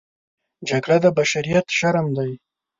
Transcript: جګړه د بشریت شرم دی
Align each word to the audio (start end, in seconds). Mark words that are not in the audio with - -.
جګړه 0.69 0.97
د 1.03 1.05
بشریت 1.17 1.67
شرم 1.77 2.07
دی 2.17 2.31